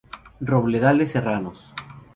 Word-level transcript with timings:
Robledales 0.39 1.11
serranos. 1.11 1.71